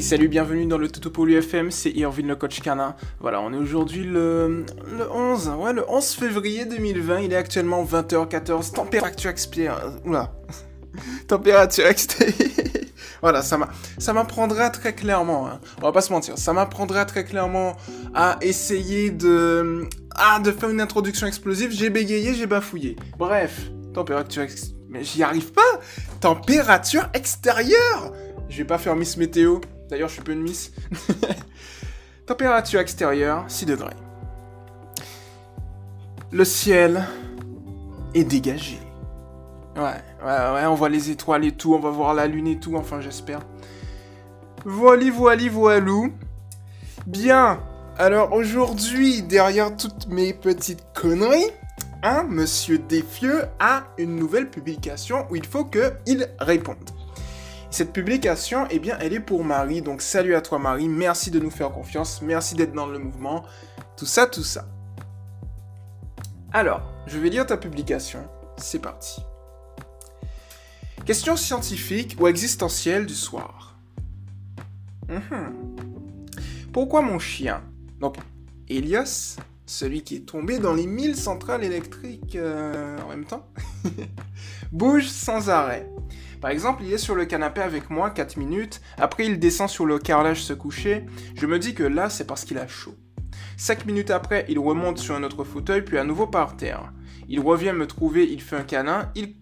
Salut, 0.00 0.28
bienvenue 0.28 0.66
dans 0.66 0.78
le 0.78 0.88
Toto 0.88 1.10
pour 1.10 1.26
l'UFM, 1.26 1.70
c'est 1.70 1.90
Irvine 1.90 2.28
le 2.28 2.36
coach 2.36 2.60
canin. 2.60 2.96
Voilà, 3.20 3.40
on 3.40 3.52
est 3.52 3.56
aujourd'hui 3.56 4.04
le, 4.04 4.64
le 4.96 5.10
11, 5.10 5.52
ouais, 5.58 5.72
le 5.72 5.88
11 5.88 6.14
février 6.14 6.64
2020, 6.64 7.20
il 7.20 7.32
est 7.32 7.36
actuellement 7.36 7.84
20h14, 7.84 8.72
température 8.72 9.30
extérieure, 9.30 9.92
oula, 10.04 10.32
température 11.28 11.86
extérieure, 11.86 12.34
voilà, 13.20 13.42
ça 13.42 14.12
m'apprendra 14.12 14.70
très 14.70 14.94
clairement, 14.94 15.46
hein. 15.46 15.60
on 15.78 15.86
va 15.86 15.92
pas 15.92 16.00
se 16.00 16.12
mentir, 16.12 16.38
ça 16.38 16.52
m'apprendra 16.52 17.04
très 17.04 17.24
clairement 17.24 17.76
à 18.14 18.38
essayer 18.40 19.10
de, 19.10 19.88
ah, 20.14 20.40
de 20.42 20.50
faire 20.50 20.70
une 20.70 20.80
introduction 20.80 21.26
explosive, 21.26 21.70
j'ai 21.72 21.90
bégayé, 21.90 22.34
j'ai 22.34 22.46
bafouillé. 22.46 22.96
Bref, 23.18 23.70
température 23.92 24.42
extérieure, 24.42 24.80
mais 24.88 25.04
j'y 25.04 25.22
arrive 25.22 25.52
pas 25.52 25.62
Température 26.20 27.08
extérieure 27.14 28.12
Je 28.48 28.58
vais 28.58 28.64
pas 28.64 28.78
faire 28.78 28.94
Miss 28.94 29.16
Météo, 29.16 29.58
D'ailleurs, 29.88 30.08
je 30.08 30.14
suis 30.14 30.22
peu 30.22 30.32
une 30.32 30.42
miss. 30.42 30.72
Température 32.26 32.80
extérieure, 32.80 33.44
6 33.48 33.66
degrés. 33.66 33.96
Le 36.32 36.44
ciel 36.44 37.06
est 38.14 38.24
dégagé. 38.24 38.78
Ouais, 39.76 39.82
ouais, 40.24 40.52
ouais, 40.54 40.66
on 40.66 40.74
voit 40.74 40.88
les 40.88 41.10
étoiles 41.10 41.44
et 41.44 41.52
tout, 41.52 41.74
on 41.74 41.80
va 41.80 41.90
voir 41.90 42.14
la 42.14 42.26
lune 42.26 42.46
et 42.46 42.58
tout, 42.58 42.76
enfin 42.76 43.00
j'espère. 43.00 43.40
Voili, 44.64 45.10
voili, 45.10 45.48
voilou. 45.48 46.12
Bien, 47.06 47.60
alors 47.98 48.32
aujourd'hui, 48.32 49.22
derrière 49.22 49.76
toutes 49.76 50.08
mes 50.08 50.32
petites 50.32 50.84
conneries, 50.94 51.50
hein, 52.02 52.24
Monsieur 52.28 52.78
Defieux 52.78 53.44
a 53.60 53.84
une 53.98 54.16
nouvelle 54.16 54.48
publication 54.48 55.26
où 55.30 55.36
il 55.36 55.44
faut 55.44 55.64
qu'il 55.64 56.28
réponde. 56.40 56.90
Cette 57.74 57.92
publication, 57.92 58.68
eh 58.70 58.78
bien, 58.78 58.96
elle 59.00 59.14
est 59.14 59.18
pour 59.18 59.42
Marie. 59.42 59.82
Donc, 59.82 60.00
salut 60.00 60.36
à 60.36 60.40
toi, 60.40 60.60
Marie. 60.60 60.88
Merci 60.88 61.32
de 61.32 61.40
nous 61.40 61.50
faire 61.50 61.72
confiance. 61.72 62.22
Merci 62.22 62.54
d'être 62.54 62.72
dans 62.72 62.86
le 62.86 63.00
mouvement. 63.00 63.42
Tout 63.96 64.06
ça, 64.06 64.28
tout 64.28 64.44
ça. 64.44 64.68
Alors, 66.52 66.82
je 67.08 67.18
vais 67.18 67.30
lire 67.30 67.44
ta 67.44 67.56
publication. 67.56 68.28
C'est 68.58 68.78
parti. 68.78 69.20
Question 71.04 71.34
scientifique 71.34 72.16
ou 72.20 72.28
existentielle 72.28 73.06
du 73.06 73.14
soir. 73.16 73.76
Mhm. 75.08 75.74
Pourquoi 76.72 77.02
mon 77.02 77.18
chien, 77.18 77.60
donc 77.98 78.18
Elias, 78.68 79.36
celui 79.66 80.02
qui 80.02 80.14
est 80.14 80.26
tombé 80.26 80.60
dans 80.60 80.74
les 80.74 80.86
mille 80.86 81.16
centrales 81.16 81.64
électriques 81.64 82.36
euh, 82.36 83.00
en 83.00 83.08
même 83.08 83.24
temps, 83.24 83.48
bouge 84.70 85.08
sans 85.08 85.50
arrêt 85.50 85.90
par 86.44 86.50
exemple, 86.50 86.82
il 86.84 86.92
est 86.92 86.98
sur 86.98 87.14
le 87.14 87.24
canapé 87.24 87.62
avec 87.62 87.88
moi 87.88 88.10
4 88.10 88.36
minutes, 88.36 88.82
après 88.98 89.24
il 89.24 89.38
descend 89.38 89.66
sur 89.66 89.86
le 89.86 89.98
carrelage 89.98 90.42
se 90.42 90.52
coucher, 90.52 91.06
je 91.34 91.46
me 91.46 91.58
dis 91.58 91.72
que 91.74 91.84
là 91.84 92.10
c'est 92.10 92.26
parce 92.26 92.44
qu'il 92.44 92.58
a 92.58 92.68
chaud. 92.68 92.96
5 93.56 93.86
minutes 93.86 94.10
après, 94.10 94.44
il 94.50 94.58
remonte 94.58 94.98
sur 94.98 95.14
un 95.14 95.22
autre 95.22 95.42
fauteuil, 95.44 95.80
puis 95.80 95.96
à 95.96 96.04
nouveau 96.04 96.26
par 96.26 96.58
terre. 96.58 96.92
Il 97.28 97.40
revient 97.40 97.72
me 97.72 97.86
trouver, 97.86 98.30
il 98.30 98.42
fait 98.42 98.56
un 98.56 98.62
câlin, 98.62 99.10
il, 99.14 99.36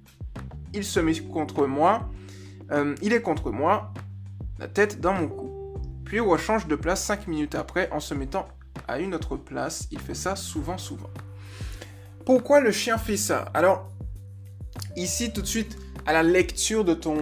il 0.75 0.85
se 0.85 1.01
met 1.01 1.19
contre 1.19 1.67
moi, 1.67 2.09
euh, 2.71 2.95
il 3.03 3.13
est 3.13 3.21
contre 3.21 3.51
moi, 3.51 3.93
la 4.61 4.69
tête 4.69 5.01
dans 5.01 5.15
mon 5.15 5.27
cou. 5.27 5.75
Puis 6.05 6.19
il 6.19 6.21
rechange 6.21 6.69
de 6.69 6.77
place 6.77 7.03
5 7.03 7.27
minutes 7.27 7.57
après 7.57 7.91
en 7.91 7.99
se 7.99 8.15
mettant 8.15 8.47
à 8.87 9.01
une 9.01 9.17
autre 9.17 9.35
place. 9.35 9.89
Il 9.91 9.99
fait 9.99 10.15
ça 10.15 10.37
souvent, 10.37 10.79
souvent. 10.79 11.11
Pourquoi 12.25 12.61
le 12.61 12.71
chien 12.71 12.97
fait 12.97 13.17
ça? 13.17 13.51
Alors, 13.55 13.91
ici 14.95 15.33
tout 15.33 15.43
de 15.43 15.47
suite, 15.49 15.77
à 16.07 16.13
la 16.13 16.23
lecture 16.23 16.85
de 16.85 16.95
ton... 16.95 17.17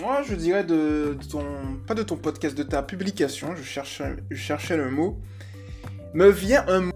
Moi, 0.00 0.22
je 0.22 0.34
dirais 0.34 0.64
de, 0.64 1.16
ton... 1.30 1.44
Pas 1.86 1.94
de 1.94 2.02
ton 2.02 2.16
podcast, 2.16 2.56
de 2.56 2.62
ta 2.62 2.82
publication, 2.82 3.54
je 3.56 3.62
cherchais, 3.62 4.16
je 4.30 4.36
cherchais 4.36 4.76
le 4.76 4.90
mot. 4.90 5.20
Me 6.14 6.30
vient 6.30 6.64
un 6.68 6.80
mot 6.80 6.92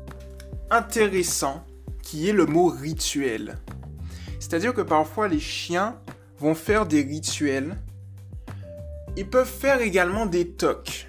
intéressant 0.71 1.65
qui 2.03 2.29
est 2.29 2.33
le 2.33 2.47
mot 2.47 2.69
rituel. 2.69 3.59
C'est-à-dire 4.41 4.75
que 4.75 4.83
parfois 4.83 5.29
les 5.29 5.41
chiens 5.41 5.99
vont 6.39 6.55
faire 6.55 6.87
des 6.87 7.03
rituels. 7.03 7.77
Ils 9.17 9.29
peuvent 9.29 9.49
faire 9.49 9.81
également 9.81 10.27
des 10.27 10.49
tocs. 10.49 11.09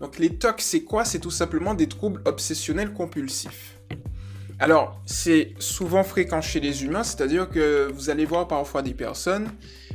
Donc 0.00 0.18
les 0.18 0.36
tocs, 0.36 0.60
c'est 0.60 0.82
quoi? 0.82 1.04
C'est 1.04 1.20
tout 1.20 1.30
simplement 1.30 1.74
des 1.74 1.88
troubles 1.88 2.22
obsessionnels 2.24 2.92
compulsifs. 2.92 3.78
Alors, 4.58 5.00
c'est 5.06 5.54
souvent 5.58 6.04
fréquent 6.04 6.40
chez 6.40 6.60
les 6.60 6.84
humains, 6.84 7.02
c'est-à-dire 7.02 7.48
que 7.48 7.90
vous 7.92 8.10
allez 8.10 8.24
voir 8.24 8.46
parfois 8.46 8.82
des 8.82 8.94
personnes, 8.94 9.48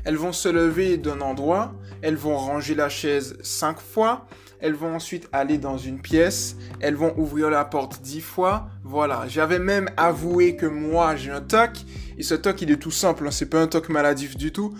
elles 0.04 0.18
vont 0.18 0.34
se 0.34 0.50
lever 0.50 0.98
d'un 0.98 1.22
endroit, 1.22 1.74
elles 2.02 2.16
vont 2.16 2.38
ranger 2.38 2.76
la 2.76 2.90
chaise 2.90 3.38
cinq 3.42 3.80
fois, 3.80 4.26
elles 4.60 4.74
vont 4.74 4.96
ensuite 4.96 5.28
aller 5.32 5.58
dans 5.58 5.78
une 5.78 6.00
pièce, 6.00 6.56
elles 6.80 6.96
vont 6.96 7.14
ouvrir 7.18 7.50
la 7.50 7.64
porte 7.64 8.02
dix 8.02 8.22
fois. 8.22 8.68
Voilà, 8.84 9.26
j'avais 9.28 9.60
même 9.60 9.90
avoué 9.98 10.56
que 10.56 10.66
moi 10.66 11.16
j'ai 11.16 11.32
un 11.32 11.42
toc, 11.42 11.72
et 12.18 12.24
ce 12.24 12.34
toc 12.34 12.62
il 12.62 12.72
est 12.72 12.78
tout 12.78 12.92
simple, 12.92 13.28
hein, 13.28 13.32
c'est 13.32 13.50
pas 13.50 13.62
un 13.62 13.68
toc 13.68 13.90
maladif 13.90 14.36
du 14.36 14.52
tout, 14.52 14.74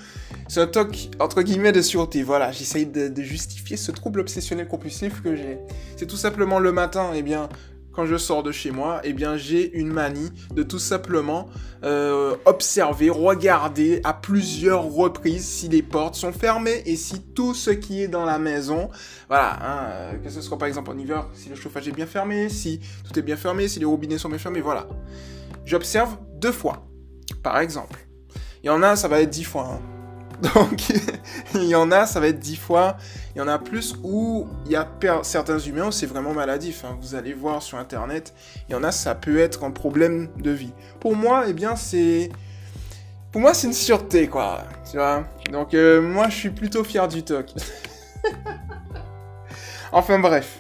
c'est 0.48 0.62
un 0.62 0.68
toc 0.68 1.10
entre 1.20 1.44
guillemets 1.44 1.72
de 1.72 1.82
sûreté. 1.82 2.24
Voilà, 2.24 2.52
j'essaye 2.52 2.86
de, 2.86 3.08
de, 3.08 3.22
justifier 3.22 3.78
ce 3.78 3.92
trouble 3.92 4.22
obsessionnel 4.22 4.68
compulsif 4.68 5.22
que 5.22 5.36
j'ai. 5.36 5.60
C'est 5.96 6.08
tout 6.08 6.18
simplement 6.18 6.60
le 6.60 6.72
matin, 6.72 7.12
eh 7.14 7.22
bien, 7.22 7.50
quand 7.98 8.06
je 8.06 8.16
sors 8.16 8.44
de 8.44 8.52
chez 8.52 8.70
moi, 8.70 9.02
eh 9.04 9.12
bien 9.12 9.38
j'ai 9.38 9.76
une 9.76 9.92
manie 9.92 10.32
de 10.54 10.62
tout 10.62 10.78
simplement 10.78 11.50
euh, 11.84 12.36
observer, 12.46 13.10
regarder 13.10 14.02
à 14.04 14.14
plusieurs 14.14 14.84
reprises 14.84 15.44
si 15.44 15.68
les 15.68 15.82
portes 15.82 16.14
sont 16.14 16.32
fermées 16.32 16.84
et 16.86 16.96
si 16.96 17.24
tout 17.34 17.56
ce 17.56 17.72
qui 17.72 18.04
est 18.04 18.08
dans 18.08 18.24
la 18.24 18.38
maison, 18.38 18.92
voilà, 19.30 19.58
hein, 19.64 19.86
euh, 19.90 20.18
que 20.20 20.30
ce 20.30 20.42
soit 20.42 20.60
par 20.60 20.68
exemple 20.68 20.92
en 20.92 20.98
hiver, 21.00 21.28
si 21.34 21.50
le 21.50 21.56
chauffage 21.56 21.88
est 21.88 21.92
bien 21.92 22.06
fermé, 22.06 22.50
si 22.50 22.82
tout 23.04 23.18
est 23.18 23.24
bien 23.24 23.36
fermé, 23.36 23.68
si 23.68 23.80
les 23.80 23.86
robinets 23.86 24.20
sont 24.20 24.30
bien 24.30 24.38
fermés, 24.38 24.62
voilà. 24.62 24.88
J'observe 25.66 26.18
deux 26.36 26.52
fois, 26.52 26.88
par 27.42 27.58
exemple. 27.58 27.98
Il 28.62 28.68
y 28.68 28.70
en 28.70 28.84
a, 28.84 28.96
ça 28.96 29.08
va 29.08 29.22
être 29.22 29.32
dix 29.32 29.44
fois. 29.44 29.72
Hein. 29.74 29.97
Donc, 30.42 30.90
il 31.56 31.64
y 31.64 31.76
en 31.76 31.92
a, 31.92 32.06
ça 32.06 32.20
va 32.20 32.28
être 32.28 32.40
dix 32.40 32.56
fois. 32.56 32.98
Il 33.36 33.40
y 33.40 33.42
en 33.42 33.48
a 33.48 33.58
plus 33.58 33.96
où 34.04 34.48
il 34.66 34.72
y 34.72 34.76
a 34.76 34.88
certains 35.24 35.60
humains 35.60 35.88
où 35.88 35.92
c'est 35.92 36.06
vraiment 36.06 36.34
maladif. 36.34 36.86
Hein. 36.86 36.98
Vous 37.02 37.16
allez 37.16 37.34
voir 37.34 37.62
sur 37.62 37.78
Internet. 37.78 38.34
Il 38.70 38.74
y 38.74 38.76
en 38.76 38.84
a, 38.84 38.92
ça 38.92 39.16
peut 39.16 39.40
être 39.40 39.64
un 39.64 39.72
problème 39.72 40.30
de 40.38 40.52
vie. 40.52 40.74
Pour 41.00 41.16
moi, 41.16 41.46
eh 41.48 41.54
bien, 41.54 41.76
c'est... 41.76 42.30
Pour 43.32 43.42
moi, 43.42 43.54
c'est 43.54 43.68
une 43.68 43.74
sûreté, 43.74 44.28
quoi. 44.28 44.64
Tu 44.90 44.98
vois? 44.98 45.26
Donc, 45.52 45.74
euh, 45.74 46.02
moi, 46.02 46.30
je 46.30 46.36
suis 46.36 46.50
plutôt 46.50 46.84
fier 46.84 47.08
du 47.08 47.24
TOC. 47.24 47.54
enfin, 49.92 50.20
bref. 50.20 50.60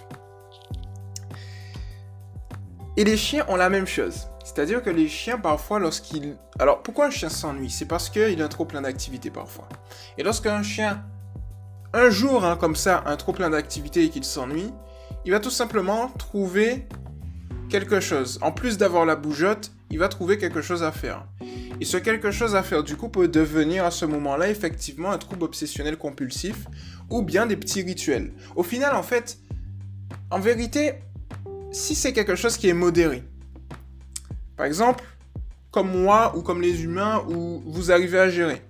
Et 2.97 3.03
les 3.03 3.15
chiens 3.15 3.45
ont 3.47 3.55
la 3.55 3.69
même 3.69 3.87
chose. 3.87 4.27
C'est-à-dire 4.57 4.81
que 4.81 4.89
les 4.89 5.07
chiens, 5.07 5.37
parfois, 5.37 5.77
lorsqu'ils... 5.77 6.35
Alors, 6.57 6.81
pourquoi 6.81 7.05
un 7.05 7.09
chien 7.11 7.29
s'ennuie? 7.29 7.69
C'est 7.69 7.85
parce 7.85 8.09
qu'il 8.09 8.41
a 8.41 8.47
trop 8.47 8.65
plein 8.65 8.81
d'activités, 8.81 9.29
parfois. 9.29 9.69
Et 10.17 10.23
lorsqu'un 10.23 10.63
chien, 10.63 11.03
un 11.93 12.09
jour, 12.09 12.43
hein, 12.43 12.57
comme 12.57 12.75
ça, 12.75 12.97
a 12.97 13.11
un 13.11 13.17
trop 13.17 13.33
plein 13.33 13.51
d'activités 13.51 14.05
et 14.05 14.09
qu'il 14.09 14.23
s'ennuie, 14.23 14.73
il 15.25 15.31
va 15.31 15.39
tout 15.39 15.51
simplement 15.51 16.07
trouver 16.07 16.87
quelque 17.69 17.99
chose. 17.99 18.39
En 18.41 18.51
plus 18.51 18.79
d'avoir 18.79 19.05
la 19.05 19.15
bougeotte, 19.15 19.73
il 19.91 19.99
va 19.99 20.07
trouver 20.07 20.39
quelque 20.39 20.63
chose 20.63 20.81
à 20.81 20.91
faire. 20.91 21.27
Et 21.79 21.85
ce 21.85 21.97
quelque 21.97 22.31
chose 22.31 22.55
à 22.55 22.63
faire, 22.63 22.83
du 22.83 22.95
coup, 22.95 23.09
peut 23.09 23.27
devenir 23.27 23.85
à 23.85 23.91
ce 23.91 24.05
moment-là, 24.05 24.49
effectivement, 24.49 25.11
un 25.11 25.19
trouble 25.19 25.43
obsessionnel 25.43 25.97
compulsif 25.97 26.65
ou 27.11 27.21
bien 27.21 27.45
des 27.45 27.57
petits 27.57 27.83
rituels. 27.83 28.33
Au 28.55 28.63
final, 28.63 28.95
en 28.95 29.03
fait, 29.03 29.37
en 30.31 30.39
vérité, 30.39 30.93
si 31.71 31.93
c'est 31.93 32.11
quelque 32.11 32.35
chose 32.35 32.57
qui 32.57 32.69
est 32.69 32.73
modéré, 32.73 33.23
par 34.57 34.65
exemple, 34.65 35.03
comme 35.71 35.91
moi 35.91 36.35
ou 36.35 36.41
comme 36.41 36.61
les 36.61 36.83
humains, 36.83 37.23
où 37.29 37.61
vous 37.65 37.91
arrivez 37.91 38.19
à 38.19 38.29
gérer. 38.29 38.63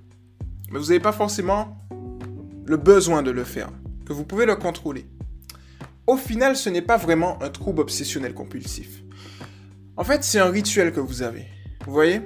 Mais 0.69 0.79
vous 0.79 0.87
n'avez 0.87 0.99
pas 0.99 1.13
forcément 1.13 1.77
le 2.65 2.75
besoin 2.75 3.23
de 3.23 3.31
le 3.31 3.45
faire, 3.45 3.69
que 4.05 4.11
vous 4.11 4.25
pouvez 4.25 4.45
le 4.45 4.57
contrôler. 4.57 5.05
Au 6.05 6.17
final, 6.17 6.57
ce 6.57 6.69
n'est 6.69 6.81
pas 6.81 6.97
vraiment 6.97 7.41
un 7.41 7.49
trouble 7.49 7.81
obsessionnel 7.81 8.33
compulsif. 8.33 9.01
En 9.95 10.03
fait, 10.03 10.23
c'est 10.23 10.39
un 10.39 10.49
rituel 10.49 10.91
que 10.91 10.99
vous 10.99 11.21
avez. 11.21 11.47
Vous 11.85 11.93
voyez? 11.93 12.21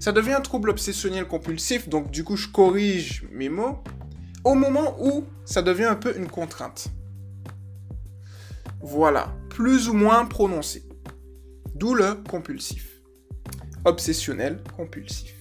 Ça 0.00 0.12
devient 0.12 0.32
un 0.32 0.40
trouble 0.40 0.70
obsessionnel 0.70 1.26
compulsif, 1.26 1.88
donc 1.88 2.10
du 2.10 2.24
coup, 2.24 2.36
je 2.36 2.48
corrige 2.48 3.24
mes 3.30 3.48
mots 3.48 3.84
au 4.44 4.54
moment 4.54 4.96
où 5.00 5.24
ça 5.44 5.62
devient 5.62 5.84
un 5.84 5.94
peu 5.94 6.16
une 6.16 6.28
contrainte. 6.28 6.88
Voilà, 8.80 9.32
plus 9.50 9.88
ou 9.88 9.92
moins 9.92 10.24
prononcé. 10.24 10.88
D'où 11.74 11.94
le 11.94 12.14
compulsif 12.28 12.91
obsessionnel 13.84 14.60
compulsif. 14.76 15.34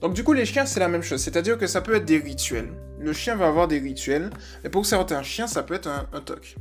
Donc 0.00 0.14
du 0.14 0.22
coup, 0.22 0.32
les 0.32 0.46
chiens, 0.46 0.64
c'est 0.64 0.80
la 0.80 0.88
même 0.88 1.02
chose. 1.02 1.20
C'est-à-dire 1.20 1.58
que 1.58 1.66
ça 1.66 1.80
peut 1.80 1.94
être 1.94 2.04
des 2.04 2.18
rituels. 2.18 2.68
Le 3.00 3.12
chien 3.12 3.34
va 3.34 3.48
avoir 3.48 3.66
des 3.66 3.78
rituels. 3.78 4.30
Et 4.64 4.68
pour 4.68 4.86
certains 4.86 5.22
chiens, 5.22 5.46
ça 5.46 5.62
peut 5.62 5.74
être 5.74 5.88
un, 5.88 6.20
toc. 6.20 6.56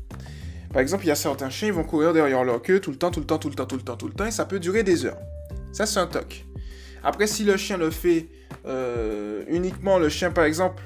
Par 0.74 0.81
exemple, 0.81 1.06
il 1.06 1.07
y 1.07 1.12
a 1.12 1.16
certains 1.16 1.50
chiens, 1.50 1.68
ils 1.68 1.74
vont 1.74 1.84
courir 1.84 2.13
derrière 2.13 2.44
leur 2.44 2.62
queue 2.62 2.80
tout 2.80 2.92
le 2.92 2.98
temps, 2.98 3.12
tout 3.12 3.19
le 3.19 3.25
temps, 3.25 3.38
tout 3.38 3.50
le 3.50 3.56
temps, 3.56 3.66
tout 3.66 3.75
le 3.75 3.84
temps, 3.84 3.95
tout 3.95 4.07
le 4.07 4.13
temps. 4.13 4.25
Et 4.25 4.31
ça 4.31 4.45
peut 4.45 4.60
durer 4.60 4.84
des 4.84 5.06
heures. 5.06 5.19
Ça, 5.72 5.86
c'est 5.86 6.00
un 6.00 6.07
toc. 6.07 6.45
Après, 7.04 7.28
si 7.28 7.44
le 7.44 7.57
chien 7.57 7.78
le 7.78 7.92
fait 7.92 8.28
euh, 8.66 9.44
uniquement, 9.48 10.00
le 10.00 10.10
chien, 10.10 10.31
par 10.31 10.45
exemple, 10.45 10.84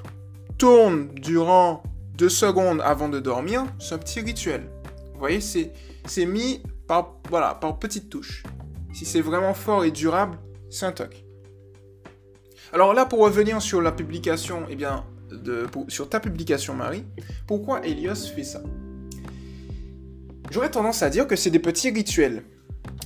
tourne 0.58 1.08
durant 1.16 1.84
deux 2.18 2.30
secondes 2.30 2.82
avant 2.84 3.10
de 3.10 3.20
dormir, 3.20 3.66
c'est 3.80 3.96
un 3.96 3.98
petit 3.98 4.20
rituel. 4.20 4.70
Vous 5.14 5.20
voyez, 5.20 5.40
c'est 5.42 6.26
mis 6.26 6.62
par, 6.88 7.16
voilà, 7.30 7.56
par 7.56 7.80
petites 7.80 8.10
touches. 8.10 8.44
Si 8.94 9.06
c'est 9.06 9.22
vraiment 9.22 9.54
fort 9.54 9.86
et 9.86 9.92
durable, 9.92 10.38
c'est 10.70 10.86
un 10.86 10.92
toc. 10.92 11.26
Alors 12.74 12.94
là, 12.94 13.06
pour 13.06 13.20
revenir 13.20 13.62
sur 13.62 13.82
eh 14.70 14.78
ta 16.10 16.20
publication, 16.20 16.74
Marie, 16.74 17.06
pourquoi 17.48 17.86
Elios 17.86 18.16
fait 18.36 18.44
ça? 18.44 18.62
J'aurais 20.52 20.72
tendance 20.72 21.04
à 21.04 21.10
dire 21.10 21.28
que 21.28 21.36
c'est 21.36 21.50
des 21.50 21.60
petits 21.60 21.90
rituels. 21.90 22.44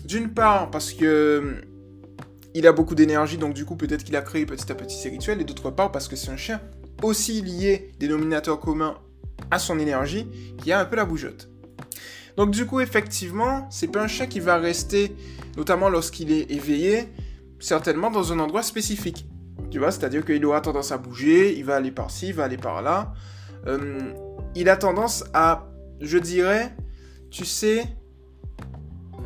D'une 0.03 0.33
part, 0.33 0.71
parce 0.71 0.93
que 0.93 1.61
il 2.53 2.65
a 2.67 2.71
beaucoup 2.71 2.95
d'énergie, 2.95 3.37
donc 3.37 3.53
du 3.53 3.65
coup, 3.65 3.75
peut-être 3.75 4.03
qu'il 4.03 4.15
a 4.15 4.21
créé 4.21 4.45
petit 4.45 4.71
à 4.71 4.75
petit 4.75 4.97
ces 4.97 5.09
rituels, 5.09 5.41
et 5.41 5.43
d'autre 5.43 5.71
part, 5.71 5.91
parce 5.91 6.07
que 6.07 6.15
c'est 6.15 6.31
un 6.31 6.37
chien 6.37 6.61
aussi 7.03 7.41
lié, 7.41 7.91
dénominateur 7.99 8.59
commun, 8.59 8.97
à 9.51 9.59
son 9.59 9.77
énergie, 9.77 10.27
qui 10.63 10.71
a 10.71 10.79
un 10.79 10.85
peu 10.85 10.95
la 10.95 11.05
bougeotte. 11.05 11.49
Donc 12.37 12.51
du 12.51 12.65
coup, 12.65 12.79
effectivement, 12.79 13.67
c'est 13.69 13.87
pas 13.87 14.03
un 14.03 14.07
chien 14.07 14.27
qui 14.27 14.39
va 14.39 14.57
rester, 14.57 15.15
notamment 15.57 15.89
lorsqu'il 15.89 16.31
est 16.31 16.51
éveillé, 16.51 17.07
certainement 17.59 18.11
dans 18.11 18.33
un 18.33 18.39
endroit 18.39 18.63
spécifique. 18.63 19.25
Tu 19.71 19.79
vois, 19.79 19.91
c'est-à-dire 19.91 20.25
qu'il 20.25 20.45
aura 20.45 20.61
tendance 20.61 20.91
à 20.91 20.97
bouger, 20.97 21.57
il 21.57 21.65
va 21.65 21.75
aller 21.75 21.91
par-ci, 21.91 22.27
il 22.27 22.33
va 22.33 22.43
aller 22.43 22.57
par-là. 22.57 23.13
Euh, 23.67 23.99
il 24.53 24.69
a 24.69 24.77
tendance 24.77 25.23
à, 25.33 25.67
je 26.01 26.17
dirais, 26.17 26.75
tu 27.31 27.45
sais, 27.45 27.85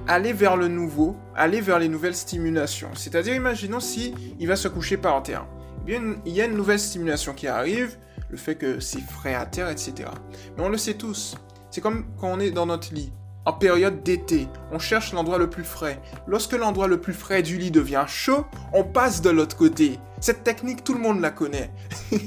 aller 0.07 0.33
vers 0.33 0.55
le 0.55 0.67
nouveau, 0.67 1.15
aller 1.35 1.61
vers 1.61 1.79
les 1.79 1.89
nouvelles 1.89 2.15
stimulations. 2.15 2.89
C'est-à-dire, 2.95 3.35
imaginons 3.35 3.79
si 3.79 4.13
il 4.39 4.47
va 4.47 4.55
se 4.55 4.67
coucher 4.67 4.97
par 4.97 5.21
terre. 5.23 5.45
Eh 5.81 5.85
bien, 5.85 6.15
il 6.25 6.33
y 6.33 6.41
a 6.41 6.45
une 6.45 6.55
nouvelle 6.55 6.79
stimulation 6.79 7.33
qui 7.33 7.47
arrive, 7.47 7.97
le 8.29 8.37
fait 8.37 8.55
que 8.55 8.79
c'est 8.79 9.01
frais 9.01 9.35
à 9.35 9.45
terre, 9.45 9.69
etc. 9.69 10.09
Mais 10.57 10.63
on 10.63 10.69
le 10.69 10.77
sait 10.77 10.93
tous. 10.93 11.35
C'est 11.71 11.81
comme 11.81 12.05
quand 12.19 12.29
on 12.29 12.39
est 12.39 12.51
dans 12.51 12.65
notre 12.65 12.93
lit. 12.93 13.11
En 13.45 13.53
période 13.53 14.03
d'été, 14.03 14.47
on 14.71 14.79
cherche 14.79 15.13
l'endroit 15.13 15.37
le 15.37 15.49
plus 15.49 15.63
frais. 15.63 15.99
Lorsque 16.27 16.53
l'endroit 16.53 16.87
le 16.87 16.99
plus 16.99 17.13
frais 17.13 17.41
du 17.41 17.57
lit 17.57 17.71
devient 17.71 18.05
chaud, 18.07 18.45
on 18.73 18.83
passe 18.83 19.21
de 19.21 19.29
l'autre 19.29 19.55
côté. 19.55 19.99
Cette 20.19 20.43
technique, 20.43 20.83
tout 20.83 20.93
le 20.93 20.99
monde 20.99 21.21
la 21.21 21.31
connaît. 21.31 21.71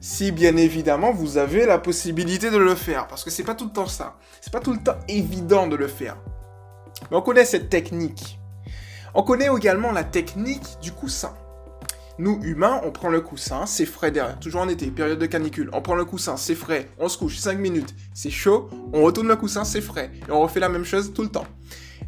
si 0.00 0.30
bien 0.30 0.56
évidemment 0.56 1.12
vous 1.12 1.36
avez 1.36 1.66
la 1.66 1.78
possibilité 1.78 2.50
de 2.50 2.58
le 2.58 2.74
faire, 2.74 3.08
parce 3.08 3.24
que 3.24 3.30
c'est 3.30 3.44
pas 3.44 3.54
tout 3.54 3.64
le 3.64 3.72
temps 3.72 3.86
ça. 3.86 4.16
C'est 4.40 4.52
pas 4.52 4.60
tout 4.60 4.72
le 4.72 4.78
temps 4.78 4.98
évident 5.08 5.66
de 5.66 5.76
le 5.76 5.88
faire. 5.88 6.16
Mais 7.10 7.16
on 7.16 7.22
connaît 7.22 7.44
cette 7.44 7.70
technique. 7.70 8.38
On 9.14 9.22
connaît 9.22 9.48
également 9.54 9.92
la 9.92 10.04
technique 10.04 10.78
du 10.80 10.92
coussin. 10.92 11.34
Nous, 12.20 12.40
humains, 12.42 12.80
on 12.84 12.90
prend 12.90 13.10
le 13.10 13.20
coussin, 13.20 13.64
c'est 13.64 13.86
frais 13.86 14.10
derrière, 14.10 14.40
toujours 14.40 14.62
en 14.62 14.68
été, 14.68 14.90
période 14.90 15.20
de 15.20 15.26
canicule. 15.26 15.70
On 15.72 15.80
prend 15.80 15.94
le 15.94 16.04
coussin, 16.04 16.36
c'est 16.36 16.56
frais, 16.56 16.88
on 16.98 17.08
se 17.08 17.16
couche 17.16 17.38
5 17.38 17.56
minutes, 17.60 17.94
c'est 18.12 18.30
chaud, 18.30 18.68
on 18.92 19.04
retourne 19.04 19.28
le 19.28 19.36
coussin, 19.36 19.62
c'est 19.62 19.80
frais. 19.80 20.10
Et 20.28 20.32
on 20.32 20.40
refait 20.40 20.58
la 20.58 20.68
même 20.68 20.84
chose 20.84 21.12
tout 21.14 21.22
le 21.22 21.28
temps. 21.28 21.46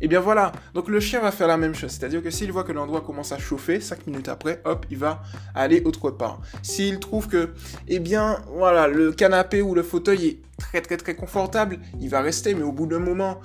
Et 0.00 0.08
bien 0.08 0.18
voilà, 0.18 0.50
donc 0.74 0.88
le 0.88 0.98
chien 0.98 1.20
va 1.20 1.30
faire 1.30 1.46
la 1.46 1.56
même 1.56 1.76
chose. 1.76 1.92
C'est-à-dire 1.92 2.24
que 2.24 2.30
s'il 2.30 2.50
voit 2.50 2.64
que 2.64 2.72
l'endroit 2.72 3.02
commence 3.02 3.30
à 3.30 3.38
chauffer, 3.38 3.78
5 3.78 4.08
minutes 4.08 4.28
après, 4.28 4.60
hop, 4.64 4.84
il 4.90 4.98
va 4.98 5.22
aller 5.54 5.80
autre 5.84 6.10
part. 6.10 6.40
S'il 6.64 6.98
trouve 6.98 7.28
que, 7.28 7.50
eh 7.86 8.00
bien, 8.00 8.42
voilà, 8.48 8.88
le 8.88 9.12
canapé 9.12 9.62
ou 9.62 9.76
le 9.76 9.84
fauteuil 9.84 10.26
est 10.26 10.40
très 10.58 10.80
très 10.80 10.96
très 10.96 11.14
confortable, 11.14 11.78
il 12.00 12.08
va 12.08 12.20
rester, 12.20 12.54
mais 12.54 12.64
au 12.64 12.72
bout 12.72 12.86
d'un 12.86 12.98
moment, 12.98 13.40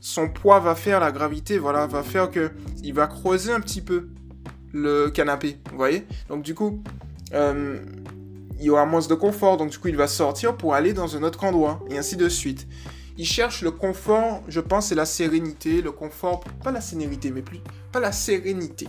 son 0.00 0.28
poids 0.28 0.58
va 0.58 0.74
faire, 0.74 0.98
la 0.98 1.12
gravité, 1.12 1.58
voilà, 1.58 1.86
va 1.86 2.02
faire 2.02 2.28
que 2.28 2.50
il 2.82 2.92
va 2.92 3.06
creuser 3.06 3.52
un 3.52 3.60
petit 3.60 3.82
peu 3.82 4.08
le 4.72 5.10
canapé, 5.10 5.58
vous 5.70 5.76
voyez 5.76 6.06
Donc 6.28 6.42
du 6.42 6.54
coup, 6.54 6.82
euh, 7.34 7.78
il 8.58 8.64
y 8.64 8.70
aura 8.70 8.86
moins 8.86 9.00
de 9.00 9.14
confort, 9.14 9.56
donc 9.56 9.70
du 9.70 9.78
coup 9.78 9.88
il 9.88 9.96
va 9.96 10.06
sortir 10.06 10.56
pour 10.56 10.74
aller 10.74 10.92
dans 10.92 11.16
un 11.16 11.22
autre 11.22 11.44
endroit, 11.44 11.84
et 11.90 11.98
ainsi 11.98 12.16
de 12.16 12.28
suite. 12.28 12.66
Il 13.18 13.26
cherche 13.26 13.62
le 13.62 13.70
confort, 13.70 14.42
je 14.48 14.60
pense, 14.60 14.88
c'est 14.88 14.94
la 14.94 15.04
sérénité, 15.04 15.82
le 15.82 15.92
confort, 15.92 16.40
pas 16.62 16.72
la 16.72 16.80
sénérité, 16.80 17.30
mais 17.30 17.42
plus, 17.42 17.60
pas 17.92 18.00
la 18.00 18.12
sérénité. 18.12 18.88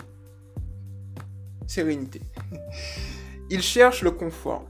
Sérénité. 1.67 2.21
il 3.49 3.61
cherche 3.61 4.01
le 4.01 4.11
confort. 4.11 4.65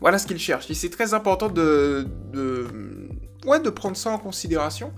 Voilà 0.00 0.18
ce 0.18 0.26
qu'il 0.26 0.38
cherche. 0.38 0.68
Et 0.70 0.74
c'est 0.74 0.90
très 0.90 1.14
important 1.14 1.48
de, 1.48 2.08
ouais, 3.46 3.60
de 3.60 3.70
prendre 3.70 3.96
ça 3.96 4.10
en 4.10 4.18
considération. 4.18 4.92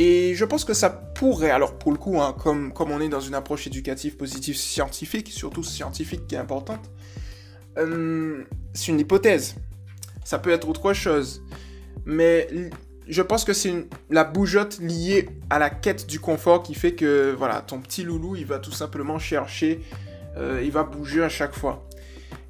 Et 0.00 0.36
je 0.36 0.44
pense 0.44 0.64
que 0.64 0.74
ça 0.74 0.90
pourrait, 0.90 1.50
alors 1.50 1.76
pour 1.76 1.90
le 1.90 1.98
coup, 1.98 2.20
hein, 2.20 2.32
comme, 2.38 2.72
comme 2.72 2.92
on 2.92 3.00
est 3.00 3.08
dans 3.08 3.18
une 3.18 3.34
approche 3.34 3.66
éducative 3.66 4.16
positive 4.16 4.56
scientifique, 4.56 5.26
surtout 5.26 5.64
scientifique 5.64 6.28
qui 6.28 6.36
est 6.36 6.38
importante, 6.38 6.88
euh, 7.78 8.44
c'est 8.74 8.92
une 8.92 9.00
hypothèse. 9.00 9.56
Ça 10.24 10.38
peut 10.38 10.50
être 10.50 10.68
autre 10.68 10.92
chose. 10.92 11.42
Mais 12.06 12.46
je 13.08 13.22
pense 13.22 13.44
que 13.44 13.52
c'est 13.52 13.88
la 14.08 14.22
bougeotte 14.22 14.78
liée 14.78 15.30
à 15.50 15.58
la 15.58 15.68
quête 15.68 16.06
du 16.06 16.20
confort 16.20 16.62
qui 16.62 16.74
fait 16.74 16.92
que 16.92 17.34
voilà, 17.36 17.60
ton 17.62 17.80
petit 17.80 18.04
loulou, 18.04 18.36
il 18.36 18.46
va 18.46 18.60
tout 18.60 18.70
simplement 18.70 19.18
chercher, 19.18 19.80
euh, 20.36 20.62
il 20.62 20.70
va 20.70 20.84
bouger 20.84 21.24
à 21.24 21.28
chaque 21.28 21.56
fois. 21.56 21.88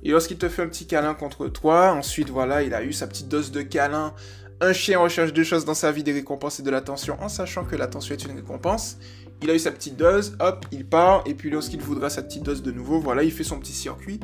Et 0.02 0.10
lorsqu'il 0.10 0.36
te 0.36 0.50
fait 0.50 0.60
un 0.60 0.68
petit 0.68 0.86
câlin 0.86 1.14
contre 1.14 1.48
toi, 1.48 1.92
ensuite 1.92 2.28
voilà, 2.28 2.62
il 2.62 2.74
a 2.74 2.82
eu 2.82 2.92
sa 2.92 3.06
petite 3.06 3.28
dose 3.28 3.52
de 3.52 3.62
câlin 3.62 4.12
un 4.60 4.72
chien 4.72 4.98
recherche 4.98 5.32
deux 5.32 5.44
choses 5.44 5.64
dans 5.64 5.74
sa 5.74 5.92
vie, 5.92 6.02
des 6.02 6.12
récompenses 6.12 6.60
et 6.60 6.62
de 6.62 6.70
l'attention, 6.70 7.16
en 7.20 7.28
sachant 7.28 7.64
que 7.64 7.76
l'attention 7.76 8.14
est 8.14 8.24
une 8.24 8.36
récompense. 8.36 8.98
Il 9.42 9.50
a 9.50 9.54
eu 9.54 9.58
sa 9.58 9.70
petite 9.70 9.96
dose, 9.96 10.36
hop, 10.40 10.66
il 10.72 10.84
part, 10.84 11.22
et 11.26 11.34
puis 11.34 11.48
lorsqu'il 11.48 11.80
voudra 11.80 12.10
sa 12.10 12.22
petite 12.22 12.42
dose 12.42 12.62
de 12.62 12.72
nouveau, 12.72 12.98
voilà, 12.98 13.22
il 13.22 13.30
fait 13.30 13.44
son 13.44 13.60
petit 13.60 13.72
circuit. 13.72 14.18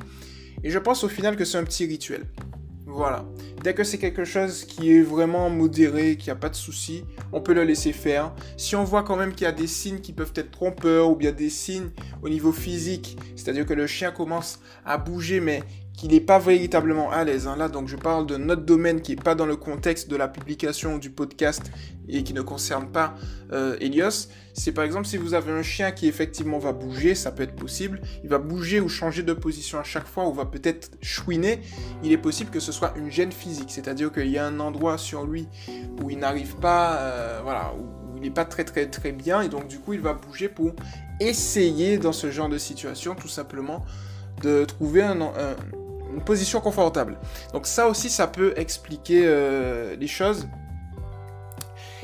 Et 0.64 0.70
je 0.70 0.78
pense 0.78 1.04
au 1.04 1.08
final 1.08 1.36
que 1.36 1.44
c'est 1.44 1.58
un 1.58 1.64
petit 1.64 1.86
rituel. 1.86 2.26
Voilà. 2.86 3.24
Dès 3.62 3.74
que 3.74 3.82
c'est 3.82 3.98
quelque 3.98 4.24
chose 4.24 4.64
qui 4.64 4.92
est 4.92 5.02
vraiment 5.02 5.50
modéré, 5.50 6.16
qui 6.16 6.30
a 6.30 6.36
pas 6.36 6.48
de 6.48 6.54
souci, 6.54 7.04
on 7.32 7.40
peut 7.40 7.54
le 7.54 7.64
laisser 7.64 7.92
faire. 7.92 8.32
Si 8.56 8.76
on 8.76 8.84
voit 8.84 9.02
quand 9.02 9.16
même 9.16 9.32
qu'il 9.32 9.44
y 9.44 9.48
a 9.48 9.52
des 9.52 9.66
signes 9.66 10.00
qui 10.00 10.12
peuvent 10.12 10.32
être 10.36 10.50
trompeurs 10.50 11.10
ou 11.10 11.16
bien 11.16 11.32
des 11.32 11.50
signes 11.50 11.90
au 12.22 12.28
niveau 12.28 12.52
physique, 12.52 13.16
c'est-à-dire 13.36 13.66
que 13.66 13.74
le 13.74 13.86
chien 13.86 14.10
commence 14.10 14.60
à 14.84 14.96
bouger 14.98 15.40
mais 15.40 15.62
qu'il 15.96 16.10
n'est 16.10 16.20
pas 16.20 16.38
véritablement 16.38 17.10
à 17.10 17.24
l'aise. 17.24 17.46
Hein. 17.46 17.56
Là, 17.56 17.68
donc, 17.68 17.88
je 17.88 17.96
parle 17.96 18.26
de 18.26 18.36
notre 18.36 18.62
domaine 18.62 19.00
qui 19.00 19.14
n'est 19.14 19.22
pas 19.22 19.34
dans 19.34 19.46
le 19.46 19.56
contexte 19.56 20.10
de 20.10 20.16
la 20.16 20.28
publication 20.28 20.98
du 20.98 21.10
podcast 21.10 21.70
et 22.08 22.22
qui 22.22 22.34
ne 22.34 22.42
concerne 22.42 22.88
pas 22.88 23.14
euh, 23.52 23.76
Elios. 23.80 24.28
C'est 24.52 24.72
par 24.72 24.84
exemple 24.84 25.06
si 25.06 25.16
vous 25.16 25.34
avez 25.34 25.50
un 25.50 25.62
chien 25.62 25.90
qui 25.90 26.06
effectivement 26.06 26.58
va 26.58 26.72
bouger, 26.72 27.14
ça 27.14 27.32
peut 27.32 27.42
être 27.42 27.56
possible. 27.56 28.00
Il 28.22 28.30
va 28.30 28.38
bouger 28.38 28.80
ou 28.80 28.88
changer 28.88 29.22
de 29.22 29.32
position 29.32 29.78
à 29.78 29.82
chaque 29.82 30.06
fois 30.06 30.28
ou 30.28 30.32
va 30.32 30.44
peut-être 30.44 30.90
chouiner. 31.00 31.60
Il 32.02 32.12
est 32.12 32.18
possible 32.18 32.50
que 32.50 32.60
ce 32.60 32.72
soit 32.72 32.92
une 32.96 33.10
gêne 33.10 33.32
physique, 33.32 33.70
c'est-à-dire 33.70 34.12
qu'il 34.12 34.28
y 34.28 34.38
a 34.38 34.46
un 34.46 34.60
endroit 34.60 34.98
sur 34.98 35.24
lui 35.24 35.48
où 36.02 36.10
il 36.10 36.18
n'arrive 36.18 36.56
pas, 36.56 36.98
euh, 36.98 37.40
voilà, 37.42 37.72
où 37.74 38.16
il 38.16 38.22
n'est 38.22 38.30
pas 38.30 38.44
très 38.44 38.64
très 38.64 38.86
très 38.86 39.12
bien 39.12 39.42
et 39.42 39.48
donc 39.48 39.66
du 39.66 39.78
coup 39.78 39.92
il 39.92 40.00
va 40.00 40.14
bouger 40.14 40.48
pour 40.48 40.72
essayer 41.20 41.98
dans 41.98 42.12
ce 42.12 42.30
genre 42.30 42.48
de 42.48 42.58
situation 42.58 43.14
tout 43.14 43.28
simplement 43.28 43.84
de 44.42 44.64
trouver 44.64 45.02
un, 45.02 45.18
position 46.20 46.60
confortable. 46.60 47.18
Donc 47.52 47.66
ça 47.66 47.88
aussi, 47.88 48.10
ça 48.10 48.26
peut 48.26 48.54
expliquer 48.56 49.22
euh, 49.24 49.96
les 49.96 50.06
choses. 50.06 50.48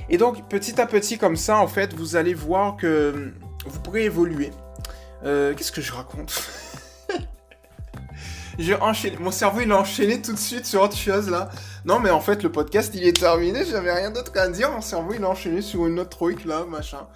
Et 0.09 0.19
donc, 0.19 0.49
petit 0.49 0.81
à 0.81 0.87
petit, 0.87 1.19
comme 1.19 1.37
ça, 1.37 1.59
en 1.59 1.69
fait, 1.69 1.95
vous 1.95 2.17
allez 2.17 2.35
voir 2.35 2.77
que 2.77 3.13
hum, 3.15 3.33
vous 3.67 3.81
pourrez 3.81 4.05
évoluer. 4.05 4.51
Euh, 5.25 5.55
qu'est-ce 5.55 5.73
que 5.73 5.81
je 5.81 5.93
raconte? 5.93 6.33
Mon 9.21 9.31
cerveau, 9.31 9.61
il 9.61 9.73
a 9.73 9.79
enchaîné 9.79 10.21
tout 10.21 10.33
de 10.33 10.39
suite 10.39 10.67
sur 10.67 10.83
autre 10.83 10.97
chose, 10.97 11.31
là. 11.31 11.51
Non, 11.85 11.99
mais 11.99 12.11
en 12.11 12.21
fait, 12.21 12.43
le 12.43 12.53
podcast, 12.53 12.93
il 12.95 13.05
est 13.05 13.19
terminé. 13.19 13.65
J'avais 13.65 13.93
rien 13.93 14.11
d'autre 14.11 14.33
à 14.37 14.49
dire. 14.49 14.71
Mon 14.71 14.81
cerveau, 14.81 15.15
il 15.15 15.25
a 15.25 15.29
enchaîné 15.29 15.63
sur 15.63 15.87
une 15.87 15.99
autre 15.99 16.17
truc, 16.17 16.45
là, 16.45 16.65
machin. 16.69 17.07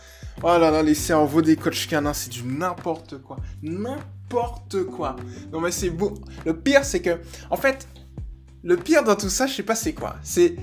Oh 0.43 0.59
là 0.59 0.71
là, 0.71 0.83
les 0.83 0.95
cerveaux 0.95 1.43
des 1.43 1.57
coachs 1.57 1.87
canins, 1.89 2.13
c'est 2.13 2.31
du 2.31 2.43
n'importe 2.43 3.19
quoi. 3.23 3.37
N'importe 3.63 4.85
quoi. 4.85 5.17
Non 5.53 5.61
mais 5.61 5.71
c'est 5.71 5.91
beau. 5.91 6.15
Le 6.45 6.57
pire 6.57 6.85
c'est 6.85 7.01
que, 7.01 7.21
en 7.51 7.57
fait, 7.57 7.87
le 8.63 8.77
pire 8.77 9.05
dans 9.05 9.15
tout 9.15 9.29
ça, 9.29 9.47
je 9.47 9.55
sais 9.55 9.63
pas 9.63 9.77
c'est 9.77 9.93
quoi. 9.93 10.17
C'est 10.23 10.57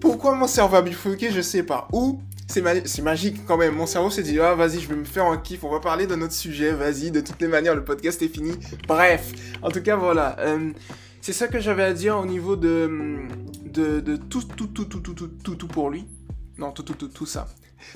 pourquoi 0.00 0.34
mon 0.34 0.46
cerveau 0.46 0.76
a 0.76 0.82
bifurqué, 0.82 1.32
je 1.32 1.40
sais 1.40 1.64
pas. 1.64 1.88
Ou 1.92 2.20
c'est 2.46 3.02
magique 3.02 3.44
quand 3.46 3.56
même. 3.56 3.74
Mon 3.74 3.86
cerveau 3.86 4.10
s'est 4.10 4.22
dit, 4.22 4.38
ah 4.40 4.54
vas-y, 4.54 4.80
je 4.80 4.88
vais 4.88 4.96
me 4.96 5.04
faire 5.04 5.26
un 5.26 5.36
kiff, 5.36 5.64
on 5.64 5.70
va 5.70 5.80
parler 5.80 6.06
de 6.06 6.14
notre 6.14 6.32
sujet, 6.32 6.72
vas-y, 6.72 7.10
de 7.10 7.20
toutes 7.20 7.40
les 7.40 7.48
manières, 7.48 7.74
le 7.74 7.84
podcast 7.84 8.22
est 8.22 8.28
fini. 8.28 8.52
Bref, 8.86 9.32
en 9.62 9.70
tout 9.70 9.82
cas, 9.82 9.96
voilà. 9.96 10.38
Euh, 10.40 10.72
c'est 11.20 11.32
ça 11.32 11.48
que 11.48 11.58
j'avais 11.58 11.82
à 11.82 11.92
dire 11.92 12.16
au 12.18 12.26
niveau 12.26 12.56
de, 12.56 13.20
de, 13.64 14.00
de 14.00 14.16
tout, 14.16 14.42
tout, 14.42 14.68
tout, 14.68 14.84
tout, 14.84 15.00
tout, 15.00 15.14
tout, 15.14 15.28
tout, 15.28 15.54
tout 15.56 15.68
pour 15.68 15.90
lui. 15.90 16.06
Non, 16.56 16.70
tout, 16.70 16.82
tout, 16.82 16.94
tout, 16.94 17.08
tout 17.08 17.26
ça. 17.26 17.48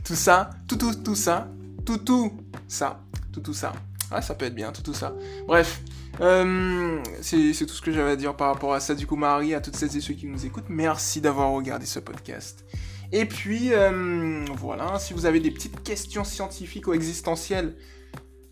Tout 0.04 0.14
ça, 0.14 0.50
tout, 0.68 0.76
tout, 0.76 0.94
tout 0.94 1.14
ça, 1.14 1.48
tout, 1.86 1.98
tout 1.98 2.32
ça, 2.68 3.00
tout, 3.32 3.40
tout 3.40 3.54
ça. 3.54 3.72
Ah, 4.10 4.20
ça 4.20 4.34
peut 4.34 4.46
être 4.46 4.54
bien, 4.54 4.72
tout, 4.72 4.82
tout 4.82 4.94
ça. 4.94 5.14
Bref, 5.46 5.80
euh, 6.20 6.98
c'est 7.22 7.54
tout 7.66 7.74
ce 7.74 7.80
que 7.80 7.92
j'avais 7.92 8.10
à 8.10 8.16
dire 8.16 8.36
par 8.36 8.48
rapport 8.52 8.74
à 8.74 8.80
ça. 8.80 8.94
Du 8.96 9.06
coup, 9.06 9.16
Marie, 9.16 9.54
à 9.54 9.60
toutes 9.60 9.76
celles 9.76 9.96
et 9.96 10.00
ceux 10.00 10.14
qui 10.14 10.26
nous 10.26 10.44
écoutent, 10.44 10.68
merci 10.68 11.20
d'avoir 11.20 11.52
regardé 11.52 11.86
ce 11.86 12.00
podcast. 12.00 12.64
Et 13.12 13.24
puis, 13.24 13.72
euh, 13.72 14.44
voilà, 14.56 14.98
si 14.98 15.14
vous 15.14 15.26
avez 15.26 15.40
des 15.40 15.50
petites 15.50 15.82
questions 15.82 16.24
scientifiques 16.24 16.86
ou 16.86 16.92
existentielles, 16.92 17.74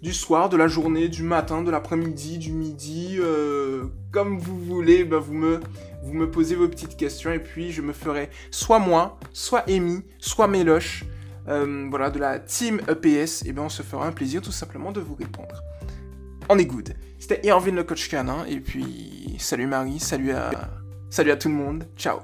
du 0.03 0.12
soir, 0.12 0.49
de 0.49 0.57
la 0.57 0.69
journée, 0.69 1.09
du 1.09 1.23
matin, 1.23 1.62
de 1.62 1.71
l'après-midi, 1.71 2.38
du 2.38 2.53
midi, 2.53 3.17
euh, 3.19 3.87
comme 4.12 4.38
vous 4.38 4.59
voulez, 4.59 5.05
bah, 5.05 5.19
vous, 5.19 5.35
me, 5.35 5.61
vous 6.03 6.12
me 6.12 6.31
posez 6.31 6.55
vos 6.55 6.69
petites 6.69 6.97
questions 6.97 7.33
et 7.33 7.41
puis 7.41 7.73
je 7.73 7.83
me 7.83 7.93
ferai 7.93 8.31
soit 8.50 8.79
moi, 8.79 9.19
soit 9.33 9.69
Amy, 9.69 10.03
soit 10.19 10.47
Méloche, 10.47 11.05
euh, 11.49 11.87
voilà, 11.91 12.11
de 12.11 12.19
la 12.19 12.38
team 12.38 12.81
EPS, 12.88 13.45
et 13.47 13.53
bien 13.53 13.65
on 13.65 13.69
se 13.69 13.83
fera 13.83 14.07
un 14.07 14.12
plaisir 14.12 14.41
tout 14.41 14.53
simplement 14.53 14.93
de 14.93 15.00
vous 15.00 15.15
répondre. 15.15 15.62
On 16.49 16.59
est 16.59 16.67
good. 16.67 16.95
C'était 17.19 17.45
Irvin 17.47 17.73
le 17.73 17.83
coach 17.83 18.09
canin, 18.09 18.45
et 18.47 18.61
puis 18.61 19.35
salut 19.38 19.67
Marie, 19.67 19.99
salut 19.99 20.31
à, 20.31 20.50
salut 21.11 21.33
à 21.33 21.37
tout 21.37 21.49
le 21.49 21.55
monde, 21.55 21.88
ciao 21.97 22.21